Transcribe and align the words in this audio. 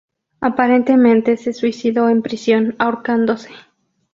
Aparentemente 0.39 1.37
se 1.37 1.53
suicidó 1.53 2.09
en 2.09 2.23
prisión, 2.23 2.75
ahorcándose. 2.79 3.51